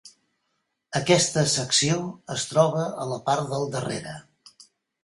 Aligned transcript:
Aquesta 0.99 1.43
secció 1.51 1.99
es 2.37 2.47
troba 2.55 2.87
a 3.05 3.07
la 3.13 3.21
part 3.31 3.49
del 3.55 3.71
darrere. 3.79 4.21